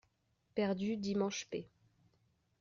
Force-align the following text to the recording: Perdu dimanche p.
Perdu 0.55 0.95
dimanche 1.03 1.45
p. 1.67 1.69